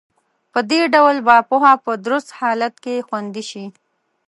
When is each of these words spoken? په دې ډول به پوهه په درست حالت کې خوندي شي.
په 0.53 0.59
دې 0.69 0.81
ډول 0.93 1.15
به 1.27 1.35
پوهه 1.49 1.73
په 1.85 1.91
درست 2.05 2.29
حالت 2.39 2.73
کې 2.83 3.05
خوندي 3.07 3.43
شي. 3.49 3.65